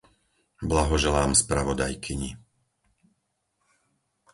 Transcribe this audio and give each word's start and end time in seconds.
Blahoželám 0.69 1.31
spravodajkyni. 1.37 2.31